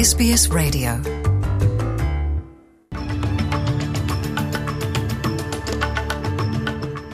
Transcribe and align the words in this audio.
SBS 0.00 0.48
Radio. 0.48 0.92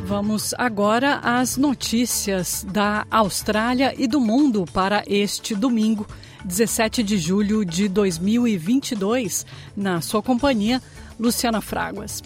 Vamos 0.04 0.54
agora 0.56 1.16
às 1.16 1.56
notícias 1.56 2.64
da 2.70 3.04
Austrália 3.10 3.92
e 3.98 4.06
do 4.06 4.20
mundo 4.20 4.64
para 4.72 5.02
este 5.08 5.52
domingo, 5.56 6.06
17 6.44 7.02
de 7.02 7.18
julho 7.18 7.64
de 7.64 7.88
2022. 7.88 9.44
Na 9.76 10.00
sua 10.00 10.22
companhia, 10.22 10.80
Luciana 11.18 11.60
Fraguas. 11.60 12.22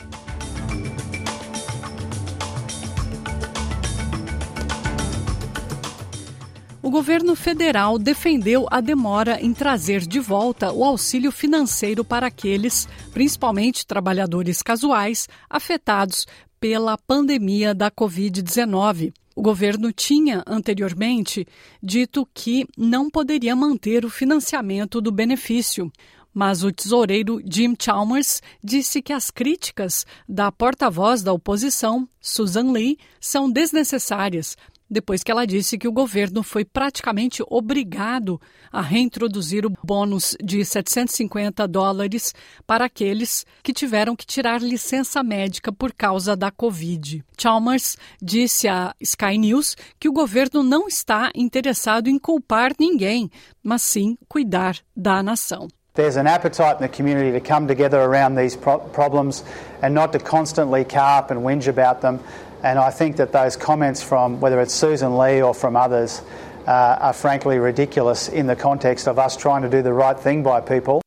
O 6.83 6.89
governo 6.91 7.37
federal 7.37 7.98
defendeu 7.98 8.66
a 8.70 8.80
demora 8.80 9.39
em 9.39 9.52
trazer 9.52 10.01
de 10.01 10.19
volta 10.19 10.73
o 10.73 10.83
auxílio 10.83 11.30
financeiro 11.30 12.03
para 12.03 12.29
aqueles, 12.29 12.89
principalmente 13.12 13.87
trabalhadores 13.87 14.62
casuais, 14.62 15.29
afetados 15.48 16.27
pela 16.59 16.97
pandemia 16.97 17.75
da 17.75 17.91
Covid-19. 17.91 19.12
O 19.37 19.43
governo 19.43 19.93
tinha 19.93 20.43
anteriormente 20.47 21.47
dito 21.83 22.27
que 22.33 22.66
não 22.79 23.11
poderia 23.11 23.55
manter 23.55 24.06
o 24.06 24.11
financiamento 24.11 25.03
do 25.03 25.12
benefício. 25.12 25.92
Mas 26.33 26.62
o 26.62 26.70
tesoureiro 26.70 27.41
Jim 27.45 27.75
Chalmers 27.78 28.41
disse 28.62 29.03
que 29.03 29.12
as 29.12 29.31
críticas 29.31 30.06
da 30.28 30.51
porta-voz 30.53 31.23
da 31.23 31.33
oposição, 31.33 32.09
Susan 32.20 32.70
Lee, 32.70 32.98
são 33.20 33.51
desnecessárias, 33.51 34.56
depois 34.91 35.23
que 35.23 35.30
ela 35.30 35.47
disse 35.47 35.79
que 35.79 35.87
o 35.87 35.93
governo 35.93 36.43
foi 36.43 36.65
praticamente 36.65 37.43
obrigado 37.48 38.41
a 38.73 38.81
reintroduzir 38.81 39.65
o 39.65 39.73
bônus 39.84 40.37
de 40.42 40.64
750 40.64 41.69
dólares 41.69 42.34
para 42.67 42.87
aqueles 42.87 43.47
que 43.62 43.73
tiveram 43.73 44.17
que 44.17 44.27
tirar 44.27 44.61
licença 44.61 45.23
médica 45.23 45.73
por 45.73 45.92
causa 45.92 46.37
da 46.37 46.51
Covid. 46.51 47.25
Chalmers 47.39 47.97
disse 48.20 48.67
à 48.67 48.95
Sky 49.01 49.39
News 49.39 49.77
que 49.98 50.09
o 50.09 50.12
governo 50.12 50.62
não 50.62 50.89
está 50.89 51.31
interessado 51.34 52.09
em 52.09 52.19
culpar 52.19 52.73
ninguém, 52.79 53.31
mas 53.62 53.83
sim 53.83 54.17
cuidar 54.29 54.77
da 54.97 55.23
nação. 55.23 55.69
There's 55.95 56.17
an 56.17 56.27
appetite 56.27 56.77
in 56.81 56.83
the 56.83 56.89
community 56.89 57.33
to 57.33 57.41
come 57.41 57.67
together 57.67 57.98
around 57.98 58.36
these 58.36 58.57
pro 58.57 58.79
problems 58.79 59.45
and 59.83 59.91
not 59.91 60.17
to 60.17 60.25
constantly 60.25 60.84
carp 60.84 61.31
and 61.31 61.42
whinge 61.42 61.69
about 61.69 62.01
them. 62.01 62.20
And 62.62 62.78
I 62.78 62.91
think 62.91 63.16
that 63.16 63.33
those 63.33 63.56
comments 63.56 64.03
from 64.03 64.41
whether 64.41 64.61
it's 64.61 64.75
Susan 64.75 65.16
Lee 65.16 65.42
or 65.42 65.55
from 65.55 65.77
others 65.77 66.22
uh, 66.67 66.98
are 67.00 67.12
frankly 67.12 67.58
ridiculous 67.58 68.28
in 68.28 68.47
the 68.47 68.56
context 68.56 69.08
of 69.08 69.19
us 69.19 69.36
trying 69.36 69.62
to 69.62 69.69
do 69.69 69.83
the 69.83 69.92
right 69.92 70.19
thing 70.19 70.42
by 70.42 70.61
people. 70.61 71.00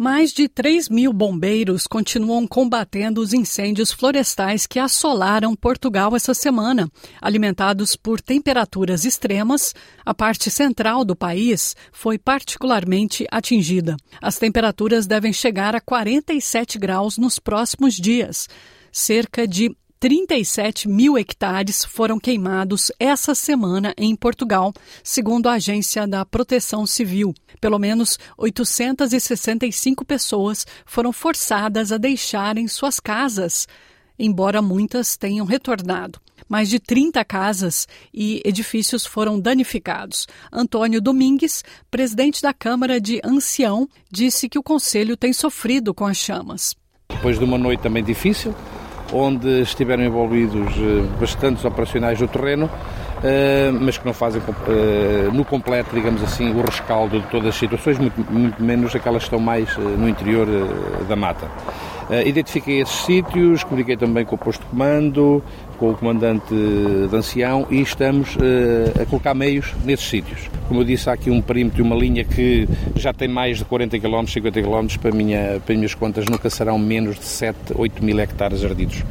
Mais 0.00 0.32
de 0.32 0.48
3 0.48 0.88
mil 0.88 1.12
bombeiros 1.12 1.84
continuam 1.84 2.46
combatendo 2.46 3.20
os 3.20 3.32
incêndios 3.32 3.90
florestais 3.90 4.64
que 4.64 4.78
assolaram 4.78 5.56
Portugal 5.56 6.14
essa 6.14 6.32
semana. 6.32 6.88
Alimentados 7.20 7.96
por 7.96 8.20
temperaturas 8.20 9.04
extremas, 9.04 9.74
a 10.06 10.14
parte 10.14 10.52
central 10.52 11.04
do 11.04 11.16
país 11.16 11.74
foi 11.90 12.16
particularmente 12.16 13.26
atingida. 13.28 13.96
As 14.22 14.38
temperaturas 14.38 15.04
devem 15.04 15.32
chegar 15.32 15.74
a 15.74 15.80
47 15.80 16.78
graus 16.78 17.18
nos 17.18 17.40
próximos 17.40 17.94
dias. 17.94 18.48
Cerca 18.92 19.48
de 19.48 19.76
37 20.00 20.88
mil 20.88 21.18
hectares 21.18 21.84
foram 21.84 22.20
queimados 22.20 22.92
essa 23.00 23.34
semana 23.34 23.92
em 23.96 24.14
Portugal, 24.14 24.72
segundo 25.02 25.48
a 25.48 25.54
Agência 25.54 26.06
da 26.06 26.24
Proteção 26.24 26.86
Civil. 26.86 27.34
Pelo 27.60 27.80
menos 27.80 28.16
865 28.36 30.04
pessoas 30.04 30.64
foram 30.86 31.12
forçadas 31.12 31.90
a 31.90 31.98
deixarem 31.98 32.68
suas 32.68 33.00
casas, 33.00 33.66
embora 34.16 34.62
muitas 34.62 35.16
tenham 35.16 35.44
retornado. 35.44 36.20
Mais 36.48 36.68
de 36.68 36.78
30 36.78 37.24
casas 37.24 37.88
e 38.14 38.40
edifícios 38.44 39.04
foram 39.04 39.40
danificados. 39.40 40.28
Antônio 40.52 41.00
Domingues, 41.00 41.64
presidente 41.90 42.40
da 42.40 42.54
Câmara 42.54 43.00
de 43.00 43.20
Ancião, 43.24 43.88
disse 44.08 44.48
que 44.48 44.60
o 44.60 44.62
Conselho 44.62 45.16
tem 45.16 45.32
sofrido 45.32 45.92
com 45.92 46.06
as 46.06 46.16
chamas. 46.16 46.76
Depois 47.08 47.36
de 47.36 47.44
uma 47.44 47.58
noite 47.58 47.82
também 47.82 48.04
difícil, 48.04 48.54
onde 49.12 49.62
estiveram 49.62 50.04
envolvidos 50.04 50.72
eh, 50.76 51.04
bastantes 51.20 51.64
operacionais 51.64 52.18
do 52.18 52.28
terreno, 52.28 52.70
mas 53.80 53.98
que 53.98 54.06
não 54.06 54.12
fazem 54.12 54.40
eh, 54.68 55.28
no 55.32 55.44
completo, 55.44 55.94
digamos 55.94 56.22
assim, 56.22 56.52
o 56.52 56.62
rescaldo 56.62 57.20
de 57.20 57.26
todas 57.26 57.48
as 57.48 57.56
situações, 57.56 57.98
muito, 57.98 58.32
muito 58.32 58.62
menos 58.62 58.94
aquelas 58.94 59.22
que 59.22 59.26
estão 59.26 59.40
mais 59.40 59.76
no 59.76 60.08
interior 60.08 60.46
da 61.08 61.16
mata. 61.16 61.48
Identifiquei 62.24 62.80
esses 62.80 63.04
sítios, 63.04 63.62
comuniquei 63.62 63.94
também 63.94 64.24
com 64.24 64.34
o 64.34 64.38
posto 64.38 64.62
de 64.62 64.66
comando, 64.66 65.42
com 65.78 65.90
o 65.90 65.94
comandante 65.94 66.52
de 66.52 67.16
ancião 67.16 67.66
e 67.70 67.80
estamos 67.80 68.34
uh, 68.36 69.02
a 69.02 69.06
colocar 69.06 69.32
meios 69.32 69.74
nesses 69.84 70.06
sítios. 70.08 70.50
Como 70.66 70.80
eu 70.80 70.84
disse, 70.84 71.08
há 71.08 71.12
aqui 71.12 71.30
um 71.30 71.40
perímetro 71.40 71.78
e 71.78 71.82
uma 71.82 71.96
linha 71.96 72.24
que 72.24 72.68
já 72.96 73.12
tem 73.12 73.28
mais 73.28 73.58
de 73.58 73.64
40 73.64 73.98
km, 73.98 74.26
50 74.26 74.62
km, 74.62 74.86
para, 75.00 75.12
minha, 75.12 75.60
para 75.64 75.74
minhas 75.74 75.94
contas 75.94 76.26
nunca 76.26 76.50
serão 76.50 76.78
menos 76.78 77.16
de 77.16 77.24
7, 77.24 77.56
8 77.74 78.04
mil 78.04 78.18
hectares 78.18 78.64
ardidos. 78.64 79.02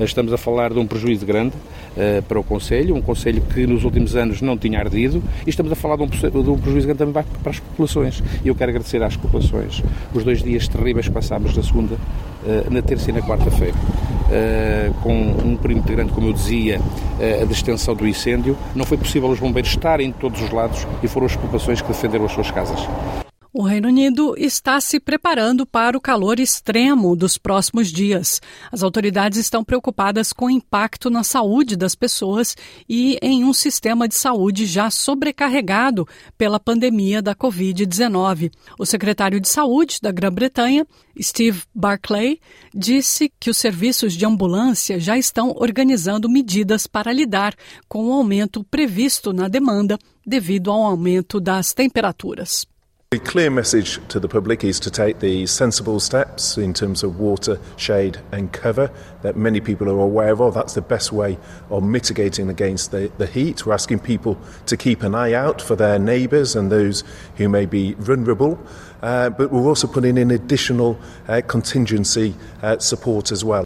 Estamos 0.00 0.32
a 0.32 0.38
falar 0.38 0.72
de 0.72 0.78
um 0.78 0.86
prejuízo 0.86 1.24
grande 1.24 1.54
uh, 1.54 2.22
para 2.22 2.40
o 2.40 2.42
Conselho, 2.42 2.96
um 2.96 3.02
Conselho 3.02 3.42
que 3.54 3.66
nos 3.66 3.84
últimos 3.84 4.16
anos 4.16 4.42
não 4.42 4.58
tinha 4.58 4.80
ardido, 4.80 5.22
e 5.46 5.50
estamos 5.50 5.70
a 5.70 5.74
falar 5.76 5.96
de 5.96 6.02
um, 6.02 6.06
de 6.06 6.50
um 6.50 6.58
prejuízo 6.58 6.86
grande 6.86 6.98
também 6.98 7.24
para 7.42 7.50
as 7.50 7.60
populações. 7.60 8.22
E 8.44 8.48
eu 8.48 8.54
quero 8.54 8.70
agradecer 8.70 9.02
às 9.02 9.16
populações 9.16 9.82
os 10.12 10.24
dois 10.24 10.42
dias 10.42 10.66
terríveis 10.66 11.06
que 11.06 11.14
passámos 11.14 11.56
na 11.56 11.62
segunda, 11.62 11.94
uh, 11.94 12.70
na 12.70 12.82
terça 12.82 13.10
e 13.10 13.12
na 13.12 13.22
quarta-feira. 13.22 13.74
Uh, 14.24 14.92
com 15.02 15.12
um 15.12 15.56
perímetro 15.56 15.94
grande, 15.94 16.12
como 16.12 16.28
eu 16.28 16.32
dizia, 16.32 16.80
uh, 16.80 17.46
de 17.46 17.52
extensão 17.52 17.94
do 17.94 18.06
incêndio, 18.06 18.56
não 18.74 18.84
foi 18.84 18.98
possível 18.98 19.28
os 19.28 19.38
bombeiros 19.38 19.70
estarem 19.70 20.08
em 20.08 20.12
todos 20.12 20.42
os 20.42 20.50
lados 20.50 20.86
e 21.02 21.08
foram 21.08 21.26
as 21.26 21.36
populações 21.36 21.80
que 21.80 21.88
defenderam 21.88 22.24
as 22.24 22.32
suas 22.32 22.50
casas. 22.50 23.23
O 23.56 23.62
Reino 23.62 23.86
Unido 23.86 24.34
está 24.36 24.80
se 24.80 24.98
preparando 24.98 25.64
para 25.64 25.96
o 25.96 26.00
calor 26.00 26.40
extremo 26.40 27.14
dos 27.14 27.38
próximos 27.38 27.86
dias. 27.86 28.42
As 28.72 28.82
autoridades 28.82 29.38
estão 29.38 29.62
preocupadas 29.62 30.32
com 30.32 30.46
o 30.46 30.50
impacto 30.50 31.08
na 31.08 31.22
saúde 31.22 31.76
das 31.76 31.94
pessoas 31.94 32.56
e 32.88 33.16
em 33.22 33.44
um 33.44 33.52
sistema 33.52 34.08
de 34.08 34.16
saúde 34.16 34.66
já 34.66 34.90
sobrecarregado 34.90 36.04
pela 36.36 36.58
pandemia 36.58 37.22
da 37.22 37.32
Covid-19. 37.32 38.50
O 38.76 38.84
secretário 38.84 39.38
de 39.38 39.48
Saúde 39.48 39.98
da 40.02 40.10
Grã-Bretanha, 40.10 40.84
Steve 41.22 41.62
Barclay, 41.72 42.40
disse 42.74 43.32
que 43.38 43.50
os 43.50 43.56
serviços 43.56 44.14
de 44.14 44.26
ambulância 44.26 44.98
já 44.98 45.16
estão 45.16 45.54
organizando 45.56 46.28
medidas 46.28 46.88
para 46.88 47.12
lidar 47.12 47.54
com 47.88 48.08
o 48.08 48.12
aumento 48.14 48.64
previsto 48.64 49.32
na 49.32 49.46
demanda 49.46 49.96
devido 50.26 50.72
ao 50.72 50.82
aumento 50.82 51.38
das 51.38 51.72
temperaturas. 51.72 52.66
The 53.14 53.20
clear 53.20 53.48
message 53.48 54.00
to 54.08 54.18
the 54.18 54.26
public 54.26 54.64
is 54.64 54.80
to 54.80 54.90
take 54.90 55.20
the 55.20 55.46
sensible 55.46 56.00
steps 56.00 56.58
in 56.58 56.74
terms 56.74 57.04
of 57.04 57.20
water, 57.20 57.60
shade, 57.76 58.18
and 58.32 58.52
cover 58.52 58.90
that 59.22 59.36
many 59.36 59.60
people 59.60 59.88
are 59.88 60.00
aware 60.00 60.42
of. 60.42 60.54
That's 60.54 60.74
the 60.74 60.82
best 60.82 61.12
way 61.12 61.38
of 61.70 61.84
mitigating 61.84 62.50
against 62.50 62.90
the, 62.90 63.12
the 63.18 63.28
heat. 63.28 63.64
We're 63.64 63.74
asking 63.74 64.00
people 64.00 64.36
to 64.66 64.76
keep 64.76 65.04
an 65.04 65.14
eye 65.14 65.32
out 65.32 65.62
for 65.62 65.76
their 65.76 65.96
neighbours 65.96 66.56
and 66.56 66.72
those 66.72 67.04
who 67.36 67.48
may 67.48 67.66
be 67.66 67.92
vulnerable. 67.92 68.58
Uh, 69.00 69.30
but 69.30 69.52
we're 69.52 69.62
also 69.62 69.86
putting 69.86 70.16
in 70.16 70.32
additional 70.32 70.98
uh, 71.28 71.40
contingency 71.46 72.34
uh, 72.62 72.80
support 72.80 73.30
as 73.30 73.44
well. 73.44 73.63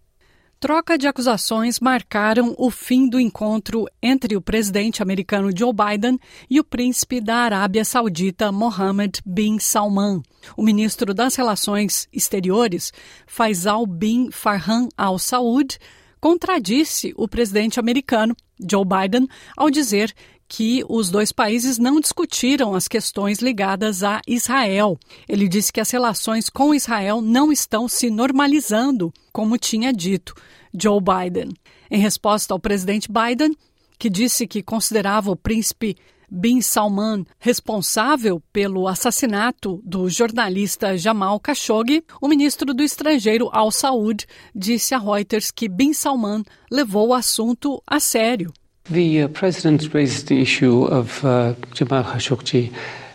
Troca 0.60 0.98
de 0.98 1.06
acusações 1.06 1.78
marcaram 1.78 2.52
o 2.58 2.69
fim 2.69 3.08
do 3.08 3.20
encontro 3.20 3.86
entre 4.02 4.34
o 4.34 4.41
presidente 4.41 5.00
americano 5.00 5.56
Joe 5.56 5.72
Biden 5.72 6.19
e 6.50 6.58
o 6.58 6.64
príncipe 6.64 7.20
da 7.20 7.37
Arábia 7.37 7.84
Saudita 7.84 8.50
Mohammed 8.50 9.20
bin 9.25 9.60
Salman. 9.60 10.20
O 10.56 10.62
ministro 10.64 11.14
das 11.14 11.37
Relações 11.37 12.08
Exteriores, 12.12 12.93
Faisal 13.25 13.87
bin 13.87 14.32
Farhan 14.32 14.88
Al 14.96 15.16
Saud, 15.16 15.78
contradisse 16.20 17.14
o 17.16 17.28
presidente 17.28 17.78
americano 17.78 18.34
Joe 18.69 18.84
Biden 18.84 19.28
ao 19.56 19.70
dizer 19.70 20.12
que 20.48 20.82
os 20.88 21.10
dois 21.10 21.30
países 21.30 21.78
não 21.78 22.00
discutiram 22.00 22.74
as 22.74 22.88
questões 22.88 23.40
ligadas 23.40 24.02
a 24.02 24.22
Israel. 24.26 24.98
Ele 25.28 25.46
disse 25.46 25.72
que 25.72 25.80
as 25.80 25.90
relações 25.90 26.48
com 26.48 26.74
Israel 26.74 27.20
não 27.20 27.52
estão 27.52 27.86
se 27.86 28.08
normalizando, 28.08 29.12
como 29.30 29.58
tinha 29.58 29.92
dito 29.92 30.34
Joe 30.72 31.00
Biden. 31.00 31.50
Em 31.90 32.00
resposta 32.00 32.54
ao 32.54 32.58
presidente 32.58 33.08
Biden, 33.12 33.54
que 33.98 34.08
disse 34.08 34.46
que 34.46 34.62
considerava 34.62 35.30
o 35.30 35.36
príncipe 35.36 35.96
Bin 36.30 36.60
Salman 36.60 37.24
responsável 37.38 38.42
pelo 38.52 38.86
assassinato 38.86 39.80
do 39.84 40.08
jornalista 40.10 40.96
Jamal 40.96 41.40
Khashoggi, 41.40 42.04
o 42.20 42.28
ministro 42.28 42.74
do 42.74 42.82
Estrangeiro 42.82 43.48
Al 43.52 43.70
Saud 43.70 44.26
disse 44.54 44.94
a 44.94 44.98
Reuters 44.98 45.50
que 45.50 45.68
Bin 45.68 45.92
Salman 45.92 46.42
levou 46.70 47.08
o 47.08 47.14
assunto 47.14 47.82
a 47.86 47.98
sério 47.98 48.52
The 48.90 49.25
uh, 49.25 49.29
president 49.29 49.93
raised 49.93 50.29
the 50.29 50.40
issue 50.40 50.85
of 50.85 51.23
uh, 51.23 51.55
Jamal 51.75 52.05
Khashoggi 52.05 52.73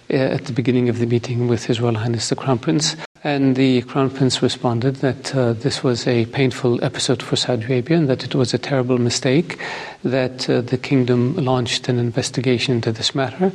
at 0.07 0.45
the 0.45 0.53
beginning 0.53 0.87
of 0.87 0.99
the 0.99 1.07
meeting 1.07 1.47
with 1.47 1.65
His 1.65 1.81
Royal 1.81 1.95
Highness 1.95 2.29
the 2.29 2.35
Crown 2.35 2.59
Prince. 2.59 2.95
And 3.23 3.55
the 3.55 3.81
Crown 3.81 4.11
Prince 4.11 4.43
responded 4.43 4.97
that 4.97 5.33
uh, 5.33 5.53
this 5.53 5.81
was 5.81 6.05
a 6.05 6.27
painful 6.27 6.83
episode 6.83 7.23
for 7.23 7.37
Saudi 7.37 7.63
Arabia 7.63 7.97
and 7.97 8.07
that 8.07 8.23
it 8.23 8.35
was 8.35 8.53
a 8.53 8.59
terrible 8.59 8.99
mistake, 8.99 9.57
that 10.03 10.47
uh, 10.47 10.61
the 10.61 10.77
kingdom 10.77 11.35
launched 11.37 11.89
an 11.89 11.97
investigation 11.97 12.75
into 12.75 12.91
this 12.91 13.15
matter, 13.15 13.51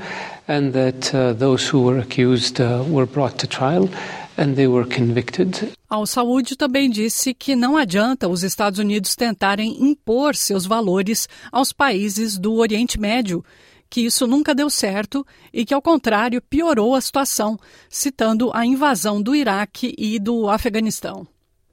and 0.49 0.73
that 0.73 1.15
uh, 1.15 1.35
those 1.35 1.69
who 1.69 1.83
were 1.83 1.99
accused 1.99 2.61
uh, 2.61 2.83
were 2.89 3.07
brought 3.07 3.39
to 3.39 3.47
trial 3.47 3.89
and 4.39 4.55
they 4.55 4.67
were 4.67 4.87
convicted. 4.87 5.73
Al 5.91 6.07
Saúde 6.07 6.57
também 6.57 6.89
disse 6.89 7.35
que 7.35 7.57
não 7.57 7.77
adianta 7.77 8.29
os 8.29 8.43
Estados 8.43 8.79
Unidos 8.79 9.17
tentarem 9.17 9.83
impor 9.83 10.35
seus 10.35 10.65
valores 10.65 11.29
aos 11.51 11.73
países 11.73 12.39
do 12.39 12.55
Oriente 12.55 12.99
Médio 12.99 13.45
que 13.91 14.03
isso 14.03 14.27
nunca 14.27 14.55
deu 14.55 14.69
certo 14.69 15.27
e 15.53 15.65
que, 15.65 15.75
ao 15.75 15.83
contrário, 15.83 16.43
piorou 16.43 16.95
a 16.95 17.01
situação, 17.01 17.59
citando 17.89 18.51
a 18.55 18.65
invasão 18.67 19.21
do 19.21 19.35
Iraque 19.35 19.95
e 19.97 20.19
do 20.19 20.49
Afeganistão. 20.49 21.27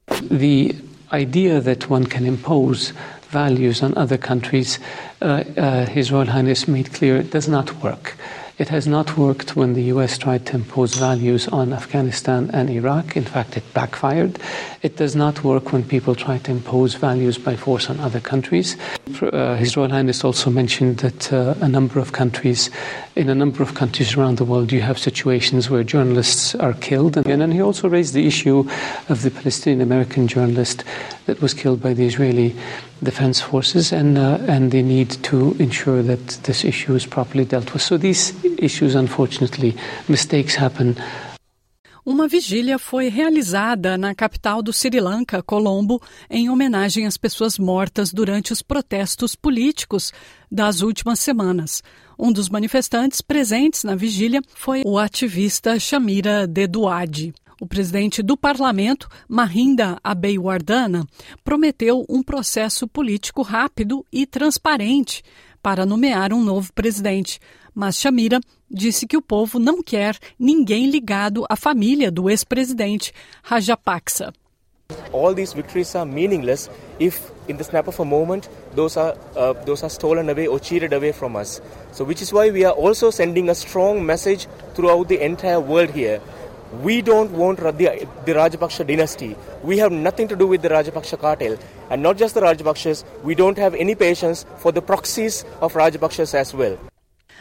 The 0.08 0.76
idea 1.12 1.62
that 1.62 1.92
one 1.92 2.06
can 2.06 2.26
impose 2.26 2.94
values 3.32 3.82
on 3.82 3.92
other 3.98 4.18
countries, 4.18 4.80
uh, 5.22 5.44
uh, 5.60 5.86
His 5.94 6.10
Royal 6.10 6.28
Highness 6.28 6.68
made 6.68 6.90
clear, 6.92 7.24
does 7.24 7.48
not 7.48 7.74
work. 7.84 8.16
It 8.58 8.70
has 8.70 8.88
not 8.88 9.18
worked 9.18 9.58
when 9.58 9.74
the 9.74 9.84
US 9.94 10.18
tried 10.18 10.46
to 10.46 10.56
impose 10.56 10.96
values 10.96 11.50
on 11.50 11.74
Afghanistan 11.74 12.50
and 12.54 12.70
Iraq. 12.70 13.18
In 13.18 13.26
fact, 13.26 13.58
it 13.58 13.74
backfired. 13.74 14.40
It 14.86 14.98
does 14.98 15.16
not 15.16 15.44
work 15.44 15.74
when 15.74 15.84
people 15.84 16.14
try 16.14 16.38
to 16.38 16.52
impose 16.52 16.94
values 16.94 17.40
by 17.40 17.56
force 17.56 17.90
on 17.90 18.00
other 18.00 18.20
countries. 18.20 18.78
Uh, 19.20 19.56
His 19.56 19.76
Royal 19.76 19.90
Highness 19.90 20.24
also 20.24 20.52
mentioned 20.52 20.98
that 20.98 21.34
uh, 21.34 21.56
a 21.60 21.68
number 21.68 22.00
of 22.00 22.12
countries, 22.12 22.70
in 23.16 23.28
a 23.28 23.34
number 23.34 23.64
of 23.64 23.74
countries 23.74 24.16
around 24.16 24.38
the 24.38 24.46
world, 24.46 24.72
you 24.72 24.82
have 24.82 25.00
situations 25.00 25.72
where 25.72 25.84
journalists 25.84 26.54
are 26.54 26.74
killed. 26.74 27.18
And, 27.18 27.42
and 27.42 27.52
he 27.52 27.62
also 27.62 27.90
raised 27.90 28.14
the 28.14 28.28
issue 28.28 28.60
of 29.10 29.24
the 29.24 29.32
Palestinian 29.32 29.82
American 29.82 30.28
journalist 30.28 30.84
that 31.26 31.42
was 31.42 31.56
killed 31.56 31.82
by 31.82 31.96
the 31.96 32.06
Israeli 32.06 32.56
defense 33.02 33.42
forces 33.42 33.92
and, 33.92 34.20
uh, 34.20 34.38
and 34.48 34.70
the 34.70 34.84
need 34.84 35.10
to 35.24 35.56
ensure 35.58 36.04
that 36.04 36.28
this 36.44 36.64
issue 36.64 36.94
is 36.94 37.08
properly 37.08 37.46
dealt 37.46 37.74
with. 37.74 37.82
So 37.82 37.98
these 37.98 38.36
issues, 38.60 38.94
unfortunately, 38.94 39.76
mistakes 40.08 40.54
happen. 40.54 40.96
Uma 42.06 42.28
vigília 42.28 42.78
foi 42.78 43.10
realizada 43.10 43.98
na 43.98 44.14
capital 44.14 44.62
do 44.62 44.72
Sri 44.72 45.00
Lanka, 45.00 45.42
Colombo, 45.42 46.00
em 46.30 46.52
homenagem 46.52 47.08
às 47.08 47.18
pessoas 47.18 47.58
mortas 47.58 48.14
durante 48.14 48.54
os 48.54 48.62
protestos 48.62 49.36
políticos 49.36 50.14
das 50.52 50.82
últimas 50.82 51.20
semanas. 51.20 51.82
Um 52.18 52.32
dos 52.32 52.48
manifestantes 52.48 53.22
presentes 53.22 53.84
na 53.84 53.96
vigília 53.96 54.40
foi 54.54 54.84
o 54.86 55.00
ativista 55.00 55.80
Shamira 55.80 56.46
Deduade. 56.46 57.34
O 57.60 57.66
presidente 57.66 58.22
do 58.22 58.38
parlamento, 58.38 59.10
Mahinda 59.28 59.98
Abeiwardana, 60.04 61.08
prometeu 61.44 62.06
um 62.08 62.22
processo 62.22 62.88
político 62.88 63.42
rápido 63.42 64.06
e 64.12 64.28
transparente 64.28 65.24
para 65.60 65.88
nomear 65.88 66.32
um 66.32 66.44
novo 66.44 66.72
presidente. 66.72 67.40
Mas 67.76 67.98
Shamira 67.98 68.40
disse 68.72 69.06
que 69.06 69.18
o 69.18 69.22
povo 69.22 69.60
não 69.60 69.84
quer 69.84 70.18
ninguém 70.40 70.90
ligado 70.90 71.46
à 71.50 71.58
família 71.58 72.10
do 72.10 72.30
ex-presidente 72.30 73.14
Rajapaksa. 73.44 74.34
All 75.12 75.34
these 75.34 75.54
victories 75.54 75.94
are 75.96 76.06
meaningless 76.06 76.70
if, 77.00 77.32
in 77.50 77.58
the 77.58 77.64
snap 77.64 77.88
of 77.88 78.00
a 78.00 78.06
moment, 78.06 78.48
those 78.76 78.98
are 78.98 79.18
uh, 79.36 79.54
those 79.66 79.84
are 79.84 79.90
stolen 79.90 80.30
away 80.30 80.48
or 80.48 80.60
cheated 80.60 80.94
away 80.94 81.12
from 81.12 81.36
us. 81.36 81.60
So, 81.92 82.06
which 82.06 82.22
is 82.22 82.32
why 82.32 82.50
we 82.52 82.64
are 82.64 82.74
also 82.74 83.10
sending 83.10 83.50
a 83.50 83.56
strong 83.56 84.06
message 84.06 84.48
throughout 84.76 85.10
the 85.10 85.20
entire 85.26 85.60
world 85.60 85.90
here. 85.90 86.22
We 86.84 87.02
don't 87.02 87.32
want 87.32 87.60
the, 87.60 88.08
Rajapaksa 88.26 88.86
dynasty. 88.86 89.36
We 89.64 89.80
have 89.80 89.92
nothing 89.92 90.28
to 90.28 90.36
do 90.36 90.48
with 90.48 90.62
the 90.62 90.70
Rajapaksa 90.70 91.20
cartel. 91.20 91.58
And 91.90 92.02
not 92.02 92.18
just 92.18 92.36
the 92.36 92.42
Rajapakshas, 92.42 93.04
we 93.24 93.34
don't 93.36 93.58
have 93.58 93.74
any 93.76 93.96
patience 93.96 94.46
for 94.58 94.72
the 94.72 94.82
proxies 94.82 95.46
of 95.62 95.74
Rajapakshas 95.74 96.34
as 96.34 96.54
well. 96.54 96.78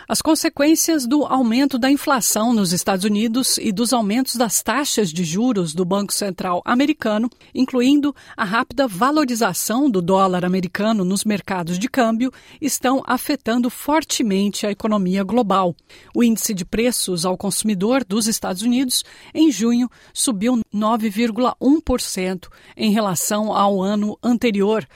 As 0.06 0.20
consequências 0.20 1.06
do 1.06 1.24
aumento 1.24 1.78
da 1.78 1.90
inflação 1.90 2.52
nos 2.52 2.74
Estados 2.74 3.06
Unidos 3.06 3.56
e 3.56 3.72
dos 3.72 3.90
aumentos 3.90 4.36
das 4.36 4.62
taxas 4.62 5.10
de 5.10 5.24
juros 5.24 5.72
do 5.72 5.82
Banco 5.82 6.12
Central 6.12 6.60
americano, 6.62 7.30
incluindo 7.54 8.14
a 8.36 8.44
rápida 8.44 8.86
valorização 8.86 9.88
do 9.88 10.02
dólar 10.02 10.44
americano 10.44 11.06
nos 11.06 11.24
mercados 11.24 11.78
de 11.78 11.88
câmbio, 11.88 12.30
estão 12.60 13.02
afetando 13.06 13.70
fortemente 13.70 14.66
a 14.66 14.70
economia 14.70 15.24
global. 15.24 15.74
O 16.14 16.22
índice 16.22 16.52
de 16.52 16.66
preços 16.66 17.24
ao 17.24 17.38
consumidor 17.38 18.04
dos 18.04 18.26
Estados 18.26 18.60
Unidos, 18.60 19.04
em 19.32 19.50
junho, 19.50 19.90
subiu 20.12 20.60
9,1% 20.72 22.48
em 22.76 22.92
relação 22.92 23.54
ao 23.54 23.82
ano 23.82 24.18
anterior, 24.22 24.86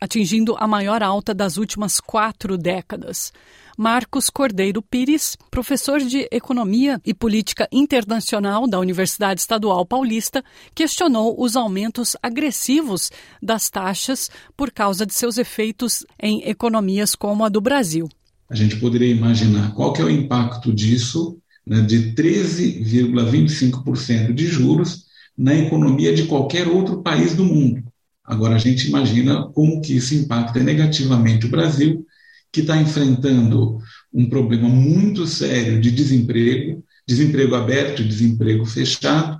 atingindo 0.00 0.56
a 0.58 0.66
maior 0.66 1.04
alta 1.04 1.32
das 1.32 1.56
últimas 1.56 2.00
quatro 2.00 2.58
décadas. 2.58 3.32
Marcos 3.76 4.30
Cordeiro 4.30 4.80
Pires, 4.80 5.36
professor 5.50 6.00
de 6.00 6.26
Economia 6.32 6.98
e 7.04 7.12
Política 7.12 7.68
Internacional 7.70 8.66
da 8.66 8.80
Universidade 8.80 9.42
Estadual 9.42 9.84
Paulista, 9.84 10.42
questionou 10.74 11.38
os 11.38 11.56
aumentos 11.56 12.16
agressivos 12.22 13.12
das 13.42 13.68
taxas 13.68 14.30
por 14.56 14.70
causa 14.70 15.04
de 15.04 15.12
seus 15.12 15.36
efeitos 15.36 16.06
em 16.18 16.42
economias 16.48 17.14
como 17.14 17.44
a 17.44 17.50
do 17.50 17.60
Brasil. 17.60 18.08
A 18.48 18.54
gente 18.54 18.76
poderia 18.76 19.12
imaginar 19.12 19.74
qual 19.74 19.92
que 19.92 20.00
é 20.00 20.06
o 20.06 20.10
impacto 20.10 20.72
disso, 20.72 21.38
né, 21.66 21.82
de 21.82 22.14
13,25% 22.14 24.32
de 24.32 24.46
juros 24.46 25.04
na 25.36 25.54
economia 25.54 26.14
de 26.14 26.24
qualquer 26.24 26.66
outro 26.66 27.02
país 27.02 27.34
do 27.34 27.44
mundo. 27.44 27.84
Agora 28.24 28.54
a 28.54 28.58
gente 28.58 28.88
imagina 28.88 29.46
como 29.48 29.82
que 29.82 29.94
isso 29.94 30.14
impacta 30.14 30.60
negativamente 30.60 31.44
o 31.44 31.50
Brasil 31.50 32.06
que 32.56 32.62
está 32.62 32.74
enfrentando 32.78 33.78
um 34.10 34.30
problema 34.30 34.66
muito 34.66 35.26
sério 35.26 35.78
de 35.78 35.90
desemprego, 35.90 36.82
desemprego 37.06 37.54
aberto 37.54 38.00
e 38.00 38.08
desemprego 38.08 38.64
fechado, 38.64 39.38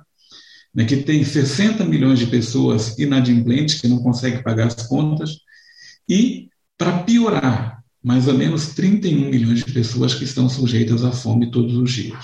né, 0.71 0.85
que 0.85 0.97
tem 0.97 1.23
60 1.23 1.83
milhões 1.83 2.19
de 2.19 2.27
pessoas 2.27 2.95
inadimplentes 2.99 3.81
que 3.81 3.87
não 3.87 4.03
conseguem 4.03 4.43
pagar 4.43 4.67
as 4.67 4.87
contas, 4.87 5.39
e, 6.07 6.47
para 6.77 6.99
piorar, 6.99 7.83
mais 8.03 8.27
ou 8.27 8.35
menos 8.35 8.67
31 8.75 9.31
milhões 9.31 9.65
de 9.65 9.73
pessoas 9.73 10.13
que 10.13 10.23
estão 10.23 10.47
sujeitas 10.47 11.03
à 11.03 11.11
fome 11.11 11.49
todos 11.49 11.75
os 11.75 11.91
dias. 11.91 12.23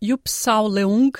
Yupsal 0.00 0.68
Leung 0.68 1.10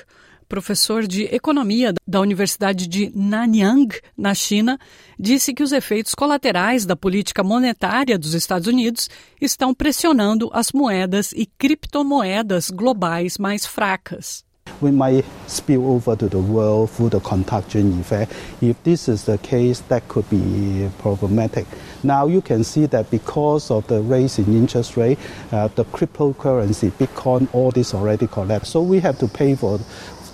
professor 0.55 1.05
de 1.05 1.25
economia 1.35 1.93
da 2.07 2.21
Universidade 2.21 2.87
de 2.87 3.11
Nanyang, 3.13 3.89
na 4.17 4.37
China, 4.37 4.79
disse 5.19 5.53
que 5.53 5.65
os 5.65 5.73
efeitos 5.73 6.15
colaterais 6.15 6.87
da 6.87 6.95
política 6.95 7.43
monetária 7.43 8.17
dos 8.17 8.35
Estados 8.35 8.69
Unidos 8.69 9.11
estão 9.41 9.75
pressionando 9.75 10.49
as 10.53 10.71
moedas 10.71 11.33
e 11.33 11.45
criptomoedas 11.59 12.71
globais 12.71 13.37
mais 13.37 13.67
fracas. 13.67 14.45
we 14.81 14.91
might 14.91 15.25
spill 15.47 15.87
over 15.87 16.17
to 16.17 16.29
the 16.29 16.39
world 16.39 16.91
through 16.91 17.11
the 17.11 17.21
contagion 17.21 18.01
effect. 18.01 18.33
If 18.61 18.83
this 18.83 19.09
is 19.09 19.25
the 19.25 19.39
case, 19.39 19.81
that 19.89 20.09
could 20.09 20.29
be 20.31 20.91
problematic. 20.99 21.67
Now 22.03 22.27
you 22.27 22.43
can 22.43 22.65
see 22.65 22.87
that 22.87 23.11
because 23.11 23.71
of 23.71 23.87
the 23.87 24.03
raise 24.03 24.39
in 24.39 24.47
interest 24.55 24.97
rate, 24.97 25.19
uh, 25.53 25.69
the 25.69 25.85
cryptocurrency, 25.85 26.91
Bitcoin, 26.91 27.49
all 27.53 27.71
this 27.71 27.95
already 27.95 28.27
collapsed. 28.27 28.73
So 28.73 28.83
we 28.83 29.01
have 29.01 29.19
to 29.21 29.29
pay 29.29 29.55
for 29.55 29.79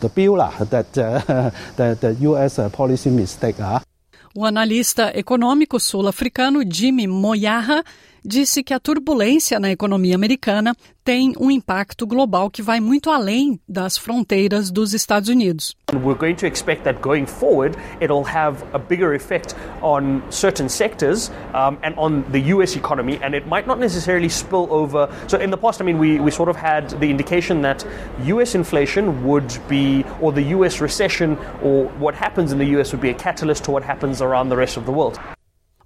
the 0.01 0.09
bill 0.09 0.37
that 0.37 0.99
uh, 0.99 1.51
the, 1.77 2.17
U.S. 2.21 2.59
policy 2.73 3.11
mistake. 3.11 3.61
Uh. 3.61 3.81
O 4.35 4.45
analista 4.45 5.11
econômico 5.15 5.79
sul-africano 5.79 6.63
Jimmy 6.65 7.07
Moyaha 7.07 7.83
disse 8.25 8.63
que 8.63 8.75
a 8.75 8.81
turbulência 8.81 9.59
na 9.59 9.71
economia 9.71 10.15
americana 10.15 10.75
tem 11.05 11.33
um 11.41 11.51
impacto 11.51 12.07
global 12.07 12.51
que 12.51 12.63
vai 12.63 12.79
muito 12.79 13.11
além 13.11 13.59
das 13.69 13.97
fronteiras 13.99 14.71
dos 14.71 14.95
Estados 14.95 15.29
Unidos. 15.29 15.75
We're 15.93 16.19
going 16.19 16.37
to 16.37 16.47
expect 16.47 16.85
that 16.85 17.01
going 17.01 17.27
forward, 17.27 17.77
it'll 18.01 18.25
have 18.25 18.63
a 18.73 18.79
bigger 18.79 19.15
effect 19.15 19.57
on 19.83 20.23
certain 20.31 20.69
sectors 20.69 21.31
um, 21.53 21.79
and 21.83 21.95
on 21.97 22.23
the 22.31 22.53
U.S. 22.55 22.77
economy, 22.77 23.19
and 23.23 23.35
it 23.35 23.47
might 23.49 23.67
not 23.67 23.79
necessarily 23.79 24.29
spill 24.29 24.69
over. 24.71 25.09
So 25.27 25.39
in 25.39 25.51
the 25.51 25.57
past, 25.57 25.81
I 25.81 25.85
mean, 25.85 25.99
we, 25.99 26.21
we 26.21 26.31
sort 26.31 26.49
of 26.49 26.57
had 26.57 26.91
the 27.01 27.11
indication 27.11 27.63
that 27.63 27.85
U.S. 28.27 28.55
inflation 28.55 29.25
would 29.25 29.59
be, 29.69 30.05
or 30.21 30.33
the 30.33 30.55
U.S. 30.57 30.81
recession, 30.81 31.37
or 31.63 31.87
what 31.99 32.15
happens 32.15 32.53
in 32.53 32.59
the 32.59 32.67
U.S. 32.77 32.93
would 32.93 33.01
be 33.01 33.11
a 33.11 33.15
catalyst 33.15 33.65
to 33.65 33.71
what 33.71 33.83
happens 33.83 34.23
around 34.23 34.49
the 34.49 34.57
rest 34.57 34.77
of 34.77 34.85
the 34.87 34.93
world. 34.93 35.19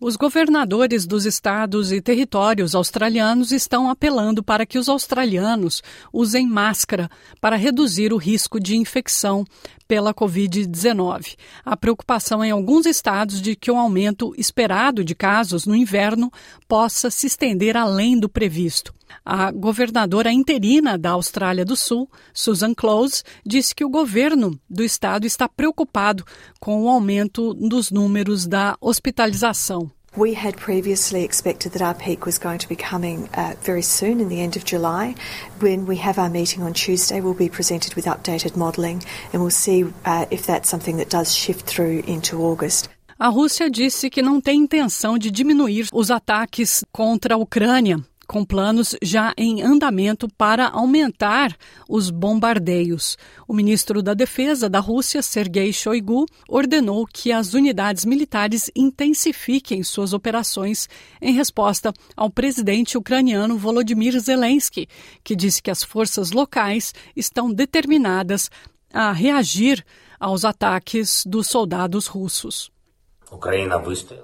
Os 0.06 0.16
governadores 0.16 1.06
dos 1.06 1.24
estados 1.24 1.90
e 1.90 1.98
territórios 1.98 2.74
australianos 2.74 3.52
estão 3.52 3.88
apelando 3.88 4.42
para 4.42 4.66
que 4.66 4.78
os 4.78 4.86
australianos 4.86 5.82
usem 6.12 6.46
máscara 6.46 7.08
para 7.40 7.56
reduzir 7.56 8.12
o 8.12 8.18
risco 8.18 8.60
de 8.60 8.76
infecção 8.76 9.46
pela 9.86 10.14
Covid-19. 10.14 11.36
A 11.64 11.76
preocupação 11.76 12.44
em 12.44 12.50
alguns 12.50 12.86
estados 12.86 13.40
de 13.40 13.54
que 13.54 13.70
o 13.70 13.76
aumento 13.76 14.34
esperado 14.36 15.04
de 15.04 15.14
casos 15.14 15.66
no 15.66 15.76
inverno 15.76 16.30
possa 16.68 17.10
se 17.10 17.26
estender 17.26 17.76
além 17.76 18.18
do 18.18 18.28
previsto. 18.28 18.94
A 19.24 19.50
governadora 19.50 20.32
interina 20.32 20.98
da 20.98 21.10
Austrália 21.10 21.64
do 21.64 21.76
Sul, 21.76 22.10
Susan 22.32 22.74
Close, 22.74 23.22
disse 23.44 23.74
que 23.74 23.84
o 23.84 23.90
governo 23.90 24.58
do 24.68 24.82
estado 24.82 25.26
está 25.26 25.48
preocupado 25.48 26.24
com 26.58 26.82
o 26.82 26.88
aumento 26.88 27.54
dos 27.54 27.90
números 27.90 28.46
da 28.46 28.76
hospitalização. 28.80 29.90
We 30.16 30.34
had 30.34 30.56
previously 30.56 31.24
expected 31.24 31.72
that 31.72 31.82
our 31.82 31.92
peak 31.94 32.24
was 32.24 32.38
going 32.38 32.58
to 32.60 32.68
be 32.68 32.76
coming 32.76 33.28
uh, 33.34 33.54
very 33.60 33.82
soon 33.82 34.20
in 34.20 34.28
the 34.28 34.40
end 34.40 34.56
of 34.56 34.64
July. 34.64 35.16
When 35.58 35.86
we 35.86 35.96
have 35.96 36.20
our 36.20 36.30
meeting 36.30 36.62
on 36.62 36.72
Tuesday, 36.72 37.20
we'll 37.20 37.34
be 37.34 37.48
presented 37.48 37.94
with 37.96 38.04
updated 38.04 38.56
modelling 38.56 39.02
and 39.32 39.42
we'll 39.42 39.50
see 39.50 39.84
uh, 40.04 40.26
if 40.30 40.46
that's 40.46 40.68
something 40.68 40.98
that 40.98 41.10
does 41.10 41.34
shift 41.34 41.66
through 41.66 42.04
into 42.06 42.40
August. 42.40 42.88
A 43.18 43.28
Rússia 43.28 43.68
disse 43.68 44.08
que 44.08 44.22
não 44.22 44.40
tem 44.40 44.60
intenção 44.60 45.18
de 45.18 45.32
diminuir 45.32 45.88
os 45.92 46.12
ataques 46.12 46.84
contra 46.92 47.34
a 47.34 47.36
Ucrânia 47.36 47.98
com 48.26 48.44
planos 48.44 48.96
já 49.02 49.32
em 49.36 49.62
andamento 49.62 50.28
para 50.36 50.68
aumentar 50.68 51.56
os 51.88 52.10
bombardeios. 52.10 53.16
O 53.46 53.54
ministro 53.54 54.02
da 54.02 54.14
Defesa 54.14 54.68
da 54.68 54.80
Rússia, 54.80 55.22
Sergei 55.22 55.72
Shoigu, 55.72 56.26
ordenou 56.48 57.06
que 57.06 57.30
as 57.30 57.54
unidades 57.54 58.04
militares 58.04 58.70
intensifiquem 58.74 59.82
suas 59.82 60.12
operações 60.12 60.88
em 61.20 61.32
resposta 61.32 61.92
ao 62.16 62.30
presidente 62.30 62.98
ucraniano 62.98 63.56
Volodymyr 63.56 64.18
Zelensky, 64.18 64.88
que 65.22 65.36
disse 65.36 65.62
que 65.62 65.70
as 65.70 65.82
forças 65.82 66.32
locais 66.32 66.92
estão 67.14 67.52
determinadas 67.52 68.50
a 68.92 69.12
reagir 69.12 69.84
aos 70.18 70.44
ataques 70.44 71.24
dos 71.26 71.48
soldados 71.48 72.06
russos. 72.06 72.70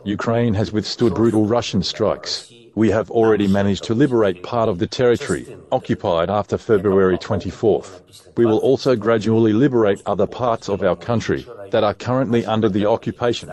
Ukraine 0.04 0.56
has 0.56 0.72
withstood 0.72 1.14
brutal 1.14 1.44
Russian 1.44 1.82
strikes. 1.82 2.59
We 2.74 2.90
have 2.90 3.10
already 3.10 3.48
managed 3.48 3.84
to 3.84 3.94
liberate 3.94 4.42
part 4.42 4.68
of 4.68 4.78
the 4.78 4.86
territory 4.86 5.56
occupied 5.72 6.30
after 6.30 6.56
February 6.56 7.18
24th. 7.18 8.36
We 8.36 8.46
will 8.46 8.58
also 8.58 8.94
gradually 8.96 9.52
liberate 9.52 10.02
other 10.06 10.26
parts 10.26 10.68
of 10.68 10.82
our 10.82 10.96
country 10.96 11.46
that 11.70 11.84
are 11.84 11.94
currently 11.94 12.46
under 12.46 12.68
the 12.68 12.86
occupation. 12.86 13.50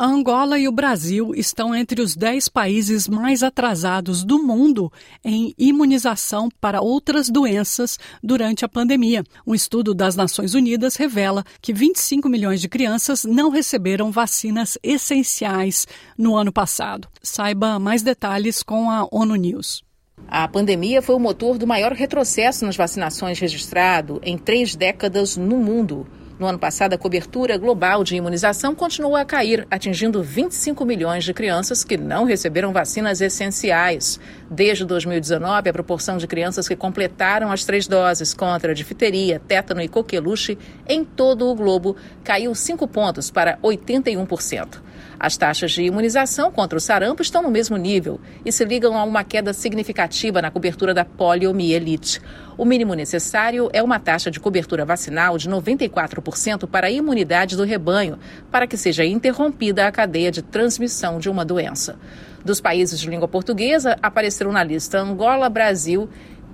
A 0.00 0.06
Angola 0.06 0.60
e 0.60 0.68
o 0.68 0.70
Brasil 0.70 1.34
estão 1.34 1.74
entre 1.74 2.00
os 2.00 2.14
10 2.14 2.48
países 2.50 3.08
mais 3.08 3.42
atrasados 3.42 4.22
do 4.22 4.40
mundo 4.40 4.92
em 5.24 5.52
imunização 5.58 6.48
para 6.60 6.80
outras 6.80 7.28
doenças 7.28 7.98
durante 8.22 8.64
a 8.64 8.68
pandemia. 8.68 9.24
Um 9.44 9.56
estudo 9.56 9.92
das 9.92 10.14
Nações 10.14 10.54
Unidas 10.54 10.94
revela 10.94 11.42
que 11.60 11.72
25 11.72 12.28
milhões 12.28 12.60
de 12.60 12.68
crianças 12.68 13.24
não 13.24 13.50
receberam 13.50 14.12
vacinas 14.12 14.78
essenciais 14.84 15.84
no 16.16 16.36
ano 16.36 16.52
passado. 16.52 17.08
Saiba 17.20 17.80
mais 17.80 18.00
detalhes 18.00 18.62
com 18.62 18.88
a 18.92 19.04
ONU 19.10 19.34
News. 19.34 19.82
A 20.28 20.46
pandemia 20.46 21.02
foi 21.02 21.16
o 21.16 21.20
motor 21.20 21.58
do 21.58 21.66
maior 21.66 21.92
retrocesso 21.92 22.64
nas 22.64 22.76
vacinações 22.76 23.40
registrado 23.40 24.20
em 24.22 24.38
três 24.38 24.76
décadas 24.76 25.36
no 25.36 25.56
mundo. 25.56 26.06
No 26.38 26.46
ano 26.46 26.58
passado, 26.58 26.92
a 26.92 26.98
cobertura 26.98 27.58
global 27.58 28.04
de 28.04 28.14
imunização 28.14 28.72
continuou 28.72 29.16
a 29.16 29.24
cair, 29.24 29.66
atingindo 29.68 30.22
25 30.22 30.84
milhões 30.84 31.24
de 31.24 31.34
crianças 31.34 31.82
que 31.82 31.96
não 31.96 32.24
receberam 32.24 32.72
vacinas 32.72 33.20
essenciais. 33.20 34.20
Desde 34.48 34.84
2019, 34.84 35.68
a 35.68 35.72
proporção 35.72 36.16
de 36.16 36.28
crianças 36.28 36.68
que 36.68 36.76
completaram 36.76 37.50
as 37.50 37.64
três 37.64 37.88
doses 37.88 38.32
contra 38.32 38.72
difteria, 38.72 39.42
tétano 39.48 39.82
e 39.82 39.88
coqueluche 39.88 40.56
em 40.88 41.04
todo 41.04 41.48
o 41.48 41.54
globo 41.56 41.96
caiu 42.22 42.54
5 42.54 42.86
pontos 42.86 43.32
para 43.32 43.58
81%. 43.58 44.87
As 45.18 45.36
taxas 45.36 45.72
de 45.72 45.82
imunização 45.82 46.50
contra 46.50 46.76
o 46.76 46.80
sarampo 46.80 47.22
estão 47.22 47.42
no 47.42 47.50
mesmo 47.50 47.76
nível 47.76 48.20
e 48.44 48.52
se 48.52 48.64
ligam 48.64 48.96
a 48.96 49.04
uma 49.04 49.24
queda 49.24 49.52
significativa 49.52 50.40
na 50.40 50.50
cobertura 50.50 50.94
da 50.94 51.04
poliomielite. 51.04 52.20
O 52.56 52.64
mínimo 52.64 52.94
necessário 52.94 53.68
é 53.72 53.82
uma 53.82 54.00
taxa 54.00 54.30
de 54.30 54.40
cobertura 54.40 54.84
vacinal 54.84 55.38
de 55.38 55.48
94% 55.48 56.66
para 56.66 56.88
a 56.88 56.90
imunidade 56.90 57.56
do 57.56 57.64
rebanho, 57.64 58.18
para 58.50 58.66
que 58.66 58.76
seja 58.76 59.04
interrompida 59.04 59.86
a 59.86 59.92
cadeia 59.92 60.30
de 60.30 60.42
transmissão 60.42 61.18
de 61.18 61.28
uma 61.28 61.44
doença. 61.44 61.96
Dos 62.44 62.60
países 62.60 62.98
de 62.98 63.10
língua 63.10 63.28
portuguesa, 63.28 63.96
apareceram 64.02 64.52
na 64.52 64.62
lista 64.62 64.98
Angola, 64.98 65.48
Brasil 65.48 66.08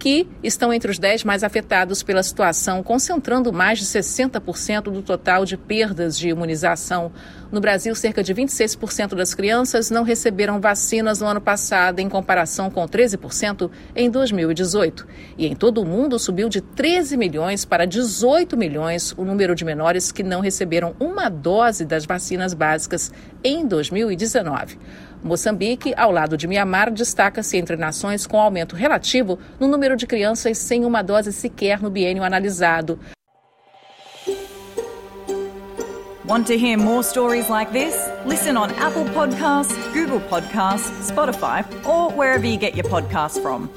que 0.04 0.28
estão 0.42 0.70
entre 0.70 0.90
os 0.90 0.98
10 0.98 1.24
mais 1.24 1.42
afetados 1.42 2.02
pela 2.02 2.22
situação, 2.22 2.82
concentrando 2.82 3.50
mais 3.50 3.78
de 3.78 3.86
60% 3.86 4.82
do 4.82 5.00
total 5.00 5.46
de 5.46 5.56
perdas 5.56 6.18
de 6.18 6.28
imunização. 6.28 7.10
No 7.50 7.58
Brasil, 7.58 7.94
cerca 7.94 8.22
de 8.22 8.34
26% 8.34 9.14
das 9.14 9.32
crianças 9.32 9.90
não 9.90 10.02
receberam 10.02 10.60
vacinas 10.60 11.20
no 11.20 11.26
ano 11.26 11.40
passado, 11.40 12.00
em 12.00 12.08
comparação 12.10 12.70
com 12.70 12.86
13% 12.86 13.70
em 13.96 14.10
2018. 14.10 15.06
E 15.38 15.46
em 15.46 15.56
todo 15.56 15.80
o 15.80 15.86
mundo 15.86 16.18
subiu 16.18 16.50
de 16.50 16.60
13 16.60 17.16
milhões 17.16 17.64
para 17.64 17.86
18 17.86 18.58
milhões 18.58 19.14
o 19.16 19.24
número 19.24 19.54
de 19.54 19.64
menores 19.64 20.12
que 20.12 20.22
não 20.22 20.42
receberam 20.42 20.94
uma 21.00 21.30
dose 21.30 21.86
das 21.86 22.04
vacinas 22.04 22.52
básicas 22.52 23.10
em 23.42 23.66
2019. 23.66 24.76
Moçambique, 25.24 25.94
ao 25.96 26.12
lado 26.12 26.36
de 26.36 26.46
Mianmar, 26.46 26.92
destaca-se 26.92 27.56
entre 27.56 27.76
nações 27.76 28.26
com 28.26 28.38
aumento 28.38 28.76
relativo 28.76 29.38
no 29.58 29.66
número 29.66 29.96
de 29.96 30.06
crianças 30.06 30.58
sem 30.58 30.84
uma 30.84 31.02
dose 31.02 31.32
sequer 31.32 31.80
no 31.80 31.88
biênio 31.88 32.22
analisado. 32.22 32.98
Want 36.26 36.46
to 36.46 36.58
hear 36.58 36.78
more 36.78 37.02
stories 37.02 37.48
like 37.48 37.72
this? 37.72 37.94
Listen 38.26 38.56
on 38.56 38.70
Apple 38.72 39.04
Podcasts, 39.14 39.74
Google 39.92 40.20
Podcasts, 40.20 40.90
Spotify, 41.10 41.64
or 41.86 42.10
wherever 42.12 42.46
you 42.46 42.58
get 42.58 42.74
your 42.74 42.84
podcasts 42.84 43.40
from. 43.40 43.68